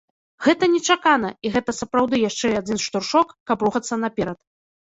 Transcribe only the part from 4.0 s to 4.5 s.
наперад.